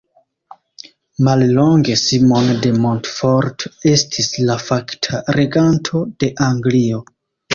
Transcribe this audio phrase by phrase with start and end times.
[1.25, 7.03] Mallonge Simon de Montfort estis la fakta reganto de Anglio.